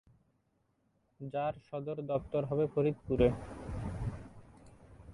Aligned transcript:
যার 1.19 1.53
সদর 1.67 1.97
দপ্তর 2.09 2.41
হবে 2.45 2.65
ফরিদপুর। 2.73 3.19